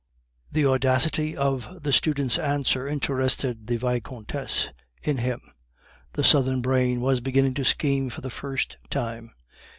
[0.51, 4.69] The audacity of the student's answer interested the Vicomtesse
[5.03, 5.39] in him.
[6.13, 9.35] The southern brain was beginning to scheme for the first time.